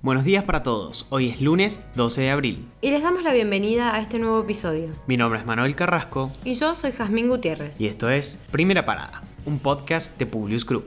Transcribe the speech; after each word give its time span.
Buenos 0.00 0.22
días 0.22 0.44
para 0.44 0.62
todos, 0.62 1.06
hoy 1.10 1.28
es 1.28 1.40
lunes 1.40 1.80
12 1.96 2.20
de 2.20 2.30
abril. 2.30 2.68
Y 2.80 2.92
les 2.92 3.02
damos 3.02 3.24
la 3.24 3.32
bienvenida 3.32 3.92
a 3.92 4.00
este 4.00 4.20
nuevo 4.20 4.38
episodio. 4.38 4.90
Mi 5.08 5.16
nombre 5.16 5.40
es 5.40 5.44
Manuel 5.44 5.74
Carrasco. 5.74 6.30
Y 6.44 6.54
yo 6.54 6.76
soy 6.76 6.92
Jazmín 6.92 7.26
Gutiérrez. 7.26 7.80
Y 7.80 7.88
esto 7.88 8.08
es 8.08 8.40
Primera 8.52 8.84
Parada, 8.84 9.24
un 9.44 9.58
podcast 9.58 10.16
de 10.16 10.26
Publius 10.26 10.64
Group. 10.64 10.84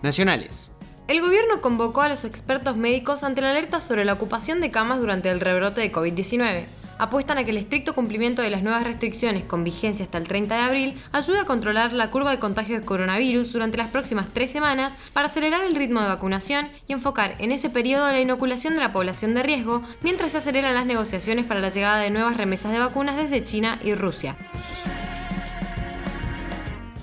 Nacionales. 0.00 0.70
El 1.08 1.20
gobierno 1.20 1.60
convocó 1.60 2.02
a 2.02 2.08
los 2.08 2.24
expertos 2.24 2.76
médicos 2.76 3.24
ante 3.24 3.40
la 3.40 3.50
alerta 3.50 3.80
sobre 3.80 4.04
la 4.04 4.12
ocupación 4.12 4.60
de 4.60 4.70
camas 4.70 5.00
durante 5.00 5.30
el 5.30 5.40
rebrote 5.40 5.80
de 5.80 5.90
COVID-19 5.90 6.77
apuestan 6.98 7.38
a 7.38 7.44
que 7.44 7.50
el 7.50 7.56
estricto 7.56 7.94
cumplimiento 7.94 8.42
de 8.42 8.50
las 8.50 8.62
nuevas 8.62 8.84
restricciones 8.84 9.44
con 9.44 9.64
vigencia 9.64 10.04
hasta 10.04 10.18
el 10.18 10.28
30 10.28 10.54
de 10.54 10.60
abril 10.60 10.98
ayude 11.12 11.40
a 11.40 11.44
controlar 11.44 11.92
la 11.92 12.10
curva 12.10 12.30
de 12.30 12.38
contagio 12.38 12.78
de 12.78 12.84
coronavirus 12.84 13.52
durante 13.52 13.78
las 13.78 13.88
próximas 13.88 14.28
tres 14.32 14.50
semanas 14.50 14.96
para 15.12 15.26
acelerar 15.26 15.64
el 15.64 15.74
ritmo 15.74 16.00
de 16.00 16.08
vacunación 16.08 16.68
y 16.86 16.92
enfocar 16.92 17.34
en 17.38 17.52
ese 17.52 17.70
periodo 17.70 18.08
la 18.08 18.20
inoculación 18.20 18.74
de 18.74 18.80
la 18.80 18.92
población 18.92 19.34
de 19.34 19.42
riesgo 19.42 19.82
mientras 20.02 20.32
se 20.32 20.38
aceleran 20.38 20.74
las 20.74 20.86
negociaciones 20.86 21.46
para 21.46 21.60
la 21.60 21.68
llegada 21.68 22.00
de 22.00 22.10
nuevas 22.10 22.36
remesas 22.36 22.72
de 22.72 22.78
vacunas 22.78 23.16
desde 23.16 23.44
China 23.44 23.78
y 23.82 23.94
Rusia. 23.94 24.36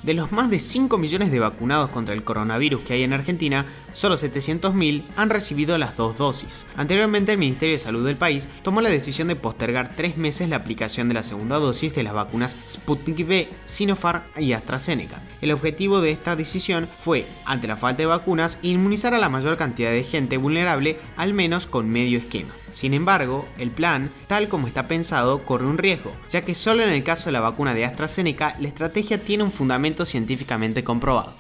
De 0.05 0.13
los 0.13 0.31
más 0.31 0.51
de 0.51 0.59
5 0.59 0.99
millones 0.99 1.31
de 1.31 1.39
vacunados 1.39 1.89
contra 1.89 2.13
el 2.13 2.23
coronavirus 2.23 2.81
que 2.81 2.93
hay 2.93 3.01
en 3.01 3.13
Argentina, 3.13 3.65
solo 3.91 4.17
700.000 4.17 5.01
han 5.15 5.31
recibido 5.31 5.79
las 5.79 5.97
dos 5.97 6.19
dosis. 6.19 6.67
Anteriormente, 6.75 7.31
el 7.31 7.39
Ministerio 7.39 7.73
de 7.73 7.79
Salud 7.79 8.05
del 8.05 8.15
país 8.15 8.47
tomó 8.61 8.81
la 8.81 8.91
decisión 8.91 9.29
de 9.29 9.35
postergar 9.35 9.93
tres 9.95 10.15
meses 10.15 10.47
la 10.47 10.57
aplicación 10.57 11.07
de 11.07 11.15
la 11.15 11.23
segunda 11.23 11.57
dosis 11.57 11.95
de 11.95 12.03
las 12.03 12.13
vacunas 12.13 12.55
Sputnik 12.67 13.27
V, 13.27 13.49
Sinopharm 13.65 14.21
y 14.37 14.53
AstraZeneca. 14.53 15.23
El 15.41 15.51
objetivo 15.51 15.99
de 16.01 16.11
esta 16.11 16.35
decisión 16.35 16.87
fue, 16.87 17.25
ante 17.43 17.67
la 17.67 17.75
falta 17.75 18.03
de 18.03 18.05
vacunas, 18.05 18.59
inmunizar 18.61 19.15
a 19.15 19.19
la 19.19 19.29
mayor 19.29 19.57
cantidad 19.57 19.89
de 19.89 20.03
gente 20.03 20.37
vulnerable, 20.37 20.99
al 21.17 21.33
menos 21.33 21.65
con 21.65 21.89
medio 21.89 22.19
esquema. 22.19 22.53
Sin 22.75 22.93
embargo, 22.93 23.47
el 23.57 23.71
plan, 23.71 24.09
tal 24.27 24.49
como 24.49 24.67
está 24.67 24.85
pensado, 24.85 25.45
corre 25.45 25.65
un 25.65 25.77
riesgo, 25.77 26.11
ya 26.27 26.41
que 26.41 26.53
solo 26.53 26.83
en 26.83 26.89
el 26.89 27.05
caso 27.05 27.27
de 27.27 27.31
la 27.31 27.39
vacuna 27.39 27.73
de 27.73 27.85
AstraZeneca 27.85 28.57
la 28.59 28.67
estrategia 28.67 29.17
tiene 29.17 29.45
un 29.45 29.53
fundamento 29.53 30.05
científicamente 30.05 30.83
comprobado. 30.83 31.33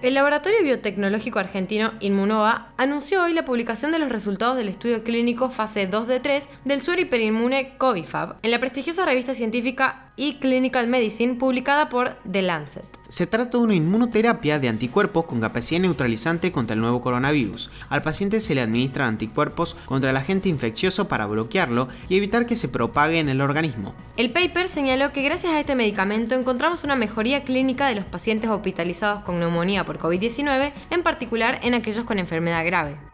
El 0.00 0.14
Laboratorio 0.14 0.62
Biotecnológico 0.62 1.38
Argentino 1.38 1.92
Inmunova 2.00 2.72
anunció 2.78 3.22
hoy 3.22 3.34
la 3.34 3.44
publicación 3.44 3.92
de 3.92 3.98
los 3.98 4.08
resultados 4.08 4.56
del 4.56 4.68
estudio 4.68 5.04
clínico 5.04 5.50
fase 5.50 5.86
2 5.86 6.08
de 6.08 6.20
3 6.20 6.48
del 6.64 6.80
suero 6.80 7.02
hiperimmune 7.02 7.76
Covifab 7.76 8.36
en 8.42 8.50
la 8.50 8.60
prestigiosa 8.60 9.04
revista 9.04 9.34
científica 9.34 10.09
e-Clinical 10.20 10.86
Medicine 10.86 11.34
publicada 11.34 11.88
por 11.88 12.16
The 12.30 12.42
Lancet. 12.42 12.84
Se 13.08 13.26
trata 13.26 13.58
de 13.58 13.64
una 13.64 13.74
inmunoterapia 13.74 14.60
de 14.60 14.68
anticuerpos 14.68 15.24
con 15.24 15.40
capacidad 15.40 15.80
neutralizante 15.80 16.52
contra 16.52 16.74
el 16.74 16.80
nuevo 16.80 17.00
coronavirus. 17.00 17.70
Al 17.88 18.02
paciente 18.02 18.40
se 18.40 18.54
le 18.54 18.60
administran 18.60 19.08
anticuerpos 19.08 19.74
contra 19.86 20.10
el 20.10 20.16
agente 20.16 20.48
infeccioso 20.48 21.08
para 21.08 21.26
bloquearlo 21.26 21.88
y 22.08 22.16
evitar 22.16 22.46
que 22.46 22.54
se 22.54 22.68
propague 22.68 23.18
en 23.18 23.28
el 23.28 23.40
organismo. 23.40 23.94
El 24.16 24.30
paper 24.30 24.68
señaló 24.68 25.10
que 25.10 25.22
gracias 25.22 25.54
a 25.54 25.58
este 25.58 25.74
medicamento 25.74 26.36
encontramos 26.36 26.84
una 26.84 26.94
mejoría 26.94 27.42
clínica 27.42 27.88
de 27.88 27.96
los 27.96 28.04
pacientes 28.04 28.50
hospitalizados 28.50 29.22
con 29.22 29.40
neumonía 29.40 29.84
por 29.84 29.98
COVID-19, 29.98 30.72
en 30.90 31.02
particular 31.02 31.58
en 31.62 31.74
aquellos 31.74 32.04
con 32.04 32.18
enfermedad 32.18 32.64
grave. 32.64 33.09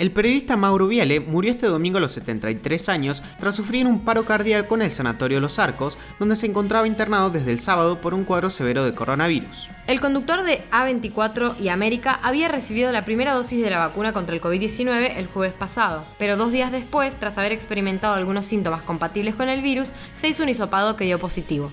El 0.00 0.12
periodista 0.12 0.56
Mauro 0.56 0.86
Viale 0.86 1.20
murió 1.20 1.52
este 1.52 1.66
domingo 1.66 1.98
a 1.98 2.00
los 2.00 2.12
73 2.12 2.88
años 2.88 3.22
tras 3.38 3.54
sufrir 3.54 3.86
un 3.86 4.00
paro 4.00 4.24
cardíaco 4.24 4.74
en 4.74 4.80
el 4.80 4.90
Sanatorio 4.90 5.40
Los 5.40 5.58
Arcos, 5.58 5.98
donde 6.18 6.36
se 6.36 6.46
encontraba 6.46 6.86
internado 6.86 7.28
desde 7.28 7.50
el 7.50 7.60
sábado 7.60 8.00
por 8.00 8.14
un 8.14 8.24
cuadro 8.24 8.48
severo 8.48 8.82
de 8.82 8.94
coronavirus. 8.94 9.68
El 9.86 10.00
conductor 10.00 10.42
de 10.42 10.62
A24 10.70 11.60
y 11.60 11.68
América 11.68 12.18
había 12.22 12.48
recibido 12.48 12.90
la 12.92 13.04
primera 13.04 13.34
dosis 13.34 13.62
de 13.62 13.68
la 13.68 13.78
vacuna 13.78 14.14
contra 14.14 14.34
el 14.34 14.40
COVID-19 14.40 15.18
el 15.18 15.26
jueves 15.26 15.52
pasado, 15.52 16.02
pero 16.18 16.38
dos 16.38 16.50
días 16.50 16.72
después, 16.72 17.14
tras 17.20 17.36
haber 17.36 17.52
experimentado 17.52 18.14
algunos 18.14 18.46
síntomas 18.46 18.80
compatibles 18.80 19.34
con 19.34 19.50
el 19.50 19.60
virus, 19.60 19.90
se 20.14 20.28
hizo 20.28 20.44
un 20.44 20.48
hisopado 20.48 20.96
que 20.96 21.04
dio 21.04 21.18
positivo. 21.18 21.70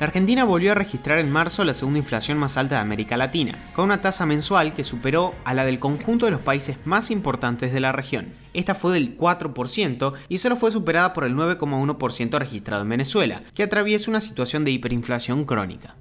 La 0.00 0.06
Argentina 0.06 0.42
volvió 0.42 0.72
a 0.72 0.74
registrar 0.74 1.20
en 1.20 1.30
marzo 1.30 1.62
la 1.62 1.72
segunda 1.72 2.00
inflación 2.00 2.36
más 2.36 2.56
alta 2.56 2.74
de 2.76 2.80
América 2.80 3.16
Latina, 3.16 3.56
con 3.74 3.84
una 3.84 4.00
tasa 4.00 4.26
mensual 4.26 4.74
que 4.74 4.82
superó 4.82 5.34
a 5.44 5.54
la 5.54 5.64
del 5.64 5.78
conjunto 5.78 6.24
de 6.24 6.32
los 6.32 6.40
países 6.40 6.76
más 6.84 7.12
importantes 7.12 7.72
de 7.72 7.78
la 7.78 7.92
región. 7.92 8.32
Esta 8.54 8.74
fue 8.74 8.92
del 8.92 9.16
4% 9.16 10.14
y 10.28 10.38
solo 10.38 10.56
fue 10.56 10.72
superada 10.72 11.12
por 11.12 11.24
el 11.24 11.36
9,1% 11.36 12.38
registrado 12.38 12.82
en 12.82 12.88
Venezuela, 12.88 13.42
que 13.54 13.62
atraviesa 13.62 14.10
una 14.10 14.20
situación 14.20 14.64
de 14.64 14.72
hiperinflación 14.72 15.44
crónica. 15.44 15.94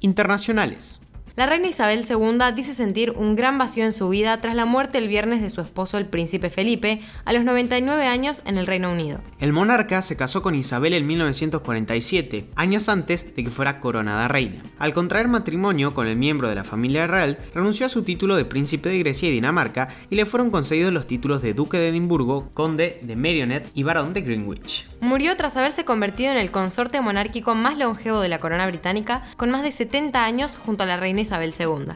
Internacionales. 0.00 1.00
La 1.38 1.46
reina 1.46 1.68
Isabel 1.68 2.04
II 2.04 2.40
dice 2.56 2.74
sentir 2.74 3.12
un 3.12 3.36
gran 3.36 3.58
vacío 3.58 3.84
en 3.84 3.92
su 3.92 4.08
vida 4.08 4.38
tras 4.38 4.56
la 4.56 4.64
muerte 4.64 4.98
el 4.98 5.06
viernes 5.06 5.40
de 5.40 5.50
su 5.50 5.60
esposo 5.60 5.96
el 5.96 6.06
príncipe 6.06 6.50
Felipe 6.50 7.00
a 7.24 7.32
los 7.32 7.44
99 7.44 8.06
años 8.08 8.42
en 8.44 8.58
el 8.58 8.66
Reino 8.66 8.90
Unido. 8.90 9.20
El 9.38 9.52
monarca 9.52 10.02
se 10.02 10.16
casó 10.16 10.42
con 10.42 10.56
Isabel 10.56 10.94
en 10.94 11.06
1947, 11.06 12.48
años 12.56 12.88
antes 12.88 13.36
de 13.36 13.44
que 13.44 13.50
fuera 13.50 13.78
coronada 13.78 14.26
reina. 14.26 14.64
Al 14.80 14.92
contraer 14.92 15.28
matrimonio 15.28 15.94
con 15.94 16.08
el 16.08 16.16
miembro 16.16 16.48
de 16.48 16.56
la 16.56 16.64
familia 16.64 17.06
real, 17.06 17.38
renunció 17.54 17.86
a 17.86 17.88
su 17.88 18.02
título 18.02 18.34
de 18.34 18.44
príncipe 18.44 18.88
de 18.88 18.98
Grecia 18.98 19.28
y 19.28 19.32
Dinamarca 19.32 19.90
y 20.10 20.16
le 20.16 20.26
fueron 20.26 20.50
concedidos 20.50 20.92
los 20.92 21.06
títulos 21.06 21.40
de 21.40 21.54
duque 21.54 21.78
de 21.78 21.90
Edimburgo, 21.90 22.50
conde 22.52 22.98
de 23.02 23.14
Merioneth 23.14 23.70
y 23.74 23.84
barón 23.84 24.12
de 24.12 24.22
Greenwich. 24.22 24.87
Murió 25.00 25.36
tras 25.36 25.56
haberse 25.56 25.84
convertido 25.84 26.32
en 26.32 26.38
el 26.38 26.50
consorte 26.50 27.00
monárquico 27.00 27.54
más 27.54 27.78
longevo 27.78 28.20
de 28.20 28.28
la 28.28 28.40
corona 28.40 28.66
británica, 28.66 29.22
con 29.36 29.50
más 29.50 29.62
de 29.62 29.70
70 29.70 30.24
años 30.24 30.56
junto 30.56 30.82
a 30.82 30.86
la 30.86 30.96
reina 30.96 31.20
Isabel 31.20 31.54
II. 31.58 31.94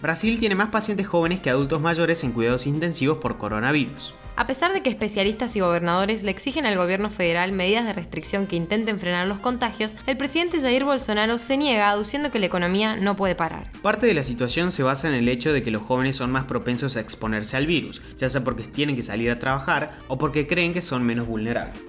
Brasil 0.00 0.38
tiene 0.38 0.54
más 0.54 0.68
pacientes 0.70 1.06
jóvenes 1.06 1.40
que 1.40 1.50
adultos 1.50 1.80
mayores 1.80 2.22
en 2.24 2.32
cuidados 2.32 2.66
intensivos 2.66 3.18
por 3.18 3.36
coronavirus. 3.36 4.14
A 4.38 4.46
pesar 4.46 4.72
de 4.72 4.82
que 4.82 4.88
especialistas 4.88 5.56
y 5.56 5.60
gobernadores 5.60 6.22
le 6.22 6.30
exigen 6.30 6.64
al 6.64 6.76
gobierno 6.76 7.10
federal 7.10 7.50
medidas 7.50 7.84
de 7.84 7.92
restricción 7.92 8.46
que 8.46 8.54
intenten 8.54 9.00
frenar 9.00 9.26
los 9.26 9.40
contagios, 9.40 9.96
el 10.06 10.16
presidente 10.16 10.60
Jair 10.60 10.84
Bolsonaro 10.84 11.38
se 11.38 11.56
niega 11.56 11.90
aduciendo 11.90 12.30
que 12.30 12.38
la 12.38 12.46
economía 12.46 12.94
no 12.94 13.16
puede 13.16 13.34
parar. 13.34 13.72
Parte 13.82 14.06
de 14.06 14.14
la 14.14 14.22
situación 14.22 14.70
se 14.70 14.84
basa 14.84 15.08
en 15.08 15.14
el 15.14 15.28
hecho 15.28 15.52
de 15.52 15.64
que 15.64 15.72
los 15.72 15.82
jóvenes 15.82 16.14
son 16.14 16.30
más 16.30 16.44
propensos 16.44 16.96
a 16.96 17.00
exponerse 17.00 17.56
al 17.56 17.66
virus, 17.66 18.00
ya 18.16 18.28
sea 18.28 18.44
porque 18.44 18.62
tienen 18.62 18.94
que 18.94 19.02
salir 19.02 19.28
a 19.32 19.40
trabajar 19.40 19.98
o 20.06 20.18
porque 20.18 20.46
creen 20.46 20.72
que 20.72 20.82
son 20.82 21.02
menos 21.02 21.26
vulnerables. 21.26 21.80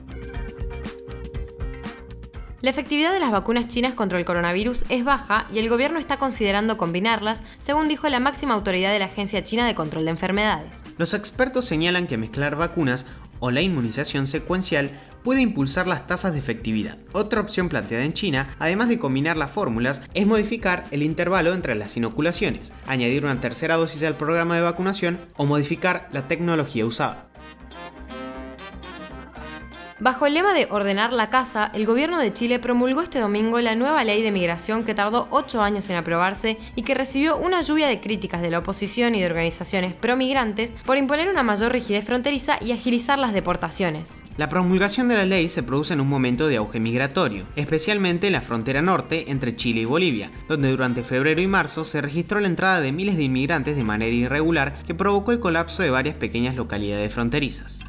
La 2.61 2.71
efectividad 2.71 3.13
de 3.13 3.21
las 3.21 3.31
vacunas 3.31 3.69
chinas 3.69 3.93
contra 3.93 4.19
el 4.19 4.25
coronavirus 4.25 4.83
es 4.89 5.05
baja 5.05 5.47
y 5.53 5.59
el 5.59 5.69
gobierno 5.69 5.97
está 5.97 6.17
considerando 6.17 6.77
combinarlas, 6.77 7.41
según 7.57 7.87
dijo 7.87 8.09
la 8.09 8.19
máxima 8.19 8.53
autoridad 8.53 8.91
de 8.91 8.99
la 8.99 9.05
Agencia 9.05 9.45
China 9.45 9.65
de 9.65 9.75
Control 9.75 10.03
de 10.03 10.11
Enfermedades. 10.11 10.83
Los 10.97 11.13
expertos 11.13 11.63
señalan 11.63 12.05
que 12.05 12.17
mezclar 12.17 12.57
vacunas 12.57 13.05
o 13.39 13.49
la 13.49 13.61
inmunización 13.61 14.27
secuencial 14.27 14.91
puede 15.23 15.41
impulsar 15.41 15.87
las 15.87 16.05
tasas 16.05 16.33
de 16.33 16.39
efectividad. 16.39 16.97
Otra 17.13 17.39
opción 17.39 17.69
planteada 17.69 18.03
en 18.03 18.11
China, 18.11 18.53
además 18.59 18.89
de 18.89 18.99
combinar 18.99 19.37
las 19.37 19.51
fórmulas, 19.51 20.01
es 20.13 20.27
modificar 20.27 20.83
el 20.91 21.01
intervalo 21.01 21.53
entre 21.53 21.75
las 21.75 21.95
inoculaciones, 21.95 22.73
añadir 22.87 23.23
una 23.23 23.39
tercera 23.39 23.77
dosis 23.77 24.03
al 24.03 24.17
programa 24.17 24.57
de 24.57 24.63
vacunación 24.63 25.19
o 25.37 25.45
modificar 25.45 26.09
la 26.11 26.27
tecnología 26.27 26.85
usada. 26.85 27.28
Bajo 30.01 30.25
el 30.25 30.33
lema 30.33 30.53
de 30.53 30.65
ordenar 30.71 31.11
la 31.11 31.29
casa, 31.29 31.69
el 31.73 31.85
gobierno 31.85 32.19
de 32.19 32.31
Chile 32.31 32.57
promulgó 32.57 33.01
este 33.01 33.19
domingo 33.19 33.59
la 33.59 33.75
nueva 33.75 34.05
ley 34.05 34.23
de 34.23 34.31
migración 34.31 34.85
que 34.85 34.95
tardó 34.95 35.27
ocho 35.29 35.61
años 35.61 35.89
en 35.89 35.97
aprobarse 35.97 36.57
y 36.77 36.83
que 36.83 36.93
recibió 36.93 37.35
una 37.35 37.61
lluvia 37.61 37.89
de 37.89 37.99
críticas 37.99 38.41
de 38.41 38.49
la 38.49 38.59
oposición 38.59 39.13
y 39.13 39.19
de 39.19 39.25
organizaciones 39.25 39.91
pro-migrantes 39.91 40.73
por 40.85 40.97
imponer 40.97 41.27
una 41.27 41.43
mayor 41.43 41.73
rigidez 41.73 42.05
fronteriza 42.05 42.59
y 42.63 42.71
agilizar 42.71 43.19
las 43.19 43.33
deportaciones. 43.33 44.23
La 44.37 44.47
promulgación 44.47 45.09
de 45.09 45.15
la 45.15 45.25
ley 45.25 45.49
se 45.49 45.63
produce 45.63 45.95
en 45.95 45.99
un 45.99 46.07
momento 46.07 46.47
de 46.47 46.55
auge 46.55 46.79
migratorio, 46.79 47.43
especialmente 47.57 48.27
en 48.27 48.33
la 48.33 48.41
frontera 48.41 48.81
norte 48.81 49.29
entre 49.29 49.57
Chile 49.57 49.81
y 49.81 49.85
Bolivia, 49.85 50.31
donde 50.47 50.71
durante 50.71 51.03
febrero 51.03 51.41
y 51.41 51.47
marzo 51.47 51.83
se 51.83 51.99
registró 51.99 52.39
la 52.39 52.47
entrada 52.47 52.79
de 52.79 52.93
miles 52.93 53.17
de 53.17 53.23
inmigrantes 53.23 53.75
de 53.75 53.83
manera 53.83 54.15
irregular 54.15 54.77
que 54.87 54.95
provocó 54.95 55.33
el 55.33 55.41
colapso 55.41 55.83
de 55.83 55.89
varias 55.89 56.15
pequeñas 56.15 56.55
localidades 56.55 57.13
fronterizas. 57.13 57.88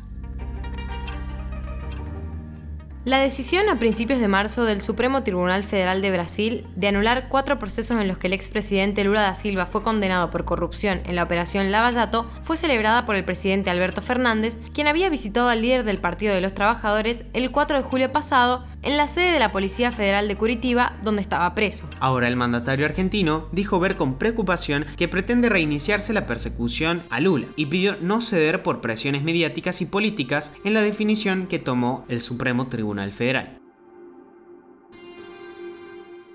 La 3.10 3.18
decisión 3.18 3.68
a 3.68 3.80
principios 3.80 4.20
de 4.20 4.28
marzo 4.28 4.64
del 4.64 4.82
Supremo 4.82 5.24
Tribunal 5.24 5.64
Federal 5.64 6.00
de 6.00 6.12
Brasil 6.12 6.64
de 6.76 6.86
anular 6.86 7.28
cuatro 7.28 7.58
procesos 7.58 8.00
en 8.00 8.06
los 8.06 8.18
que 8.18 8.28
el 8.28 8.32
expresidente 8.32 9.02
Lula 9.02 9.22
da 9.22 9.34
Silva 9.34 9.66
fue 9.66 9.82
condenado 9.82 10.30
por 10.30 10.44
corrupción 10.44 11.00
en 11.04 11.16
la 11.16 11.24
operación 11.24 11.72
Lava 11.72 11.90
Jato 11.90 12.30
fue 12.42 12.56
celebrada 12.56 13.06
por 13.06 13.16
el 13.16 13.24
presidente 13.24 13.68
Alberto 13.68 14.00
Fernández, 14.00 14.60
quien 14.72 14.86
había 14.86 15.08
visitado 15.08 15.48
al 15.48 15.60
líder 15.60 15.82
del 15.82 15.98
Partido 15.98 16.32
de 16.32 16.40
los 16.40 16.54
Trabajadores 16.54 17.24
el 17.32 17.50
4 17.50 17.78
de 17.78 17.82
julio 17.82 18.12
pasado 18.12 18.64
en 18.82 18.96
la 18.96 19.06
sede 19.06 19.32
de 19.32 19.38
la 19.38 19.52
Policía 19.52 19.90
Federal 19.90 20.28
de 20.28 20.36
Curitiba, 20.36 20.96
donde 21.02 21.22
estaba 21.22 21.54
preso. 21.54 21.86
Ahora 22.00 22.28
el 22.28 22.36
mandatario 22.36 22.86
argentino 22.86 23.48
dijo 23.52 23.78
ver 23.78 23.96
con 23.96 24.18
preocupación 24.18 24.86
que 24.96 25.08
pretende 25.08 25.48
reiniciarse 25.48 26.12
la 26.12 26.26
persecución 26.26 27.02
a 27.10 27.20
Lula 27.20 27.48
y 27.56 27.66
pidió 27.66 27.96
no 28.00 28.20
ceder 28.20 28.62
por 28.62 28.80
presiones 28.80 29.22
mediáticas 29.22 29.80
y 29.80 29.86
políticas 29.86 30.54
en 30.64 30.74
la 30.74 30.82
definición 30.82 31.46
que 31.46 31.58
tomó 31.58 32.04
el 32.08 32.20
Supremo 32.20 32.68
Tribunal 32.68 33.12
Federal. 33.12 33.58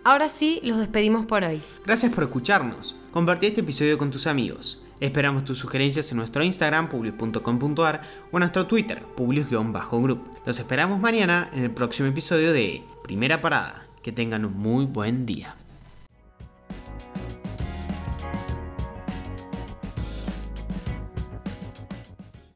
Ahora 0.04 0.30
sí, 0.30 0.60
los 0.64 0.78
despedimos 0.78 1.26
por 1.26 1.44
hoy. 1.44 1.64
Gracias 1.84 2.14
por 2.14 2.26
escucharnos. 2.26 2.96
Compartí 3.12 3.48
este 3.48 3.62
episodio 3.62 3.98
con 3.98 4.12
tus 4.12 4.28
amigos. 4.28 4.85
Esperamos 5.00 5.44
tus 5.44 5.60
sugerencias 5.60 6.10
en 6.12 6.18
nuestro 6.18 6.44
Instagram, 6.44 6.90
publius.com.ar 6.90 8.02
o 8.32 8.38
en 8.38 8.40
nuestro 8.40 8.66
Twitter, 8.66 9.04
publius-group. 9.16 10.20
Los 10.46 10.60
esperamos 10.60 11.00
mañana 11.00 11.50
en 11.54 11.64
el 11.64 11.72
próximo 11.72 12.08
episodio 12.08 12.54
de 12.54 12.84
Primera 13.04 13.42
Parada. 13.42 13.86
Que 14.02 14.12
tengan 14.12 14.46
un 14.46 14.56
muy 14.58 14.86
buen 14.86 15.26
día. 15.26 15.56